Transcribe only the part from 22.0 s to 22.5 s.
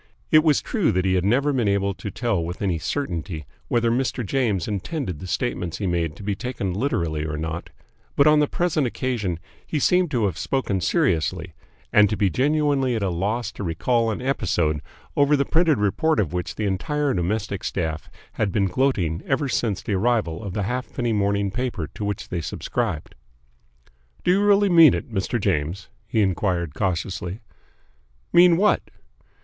which they